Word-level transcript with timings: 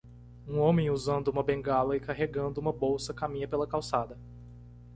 Um 0.47 0.57
homem 0.57 0.89
usando 0.89 1.27
uma 1.27 1.43
bengala 1.43 1.95
e 1.95 1.99
carregando 1.99 2.59
uma 2.59 2.73
bolsa 2.73 3.13
caminha 3.13 3.47
pela 3.47 3.67
calçada. 3.67 4.17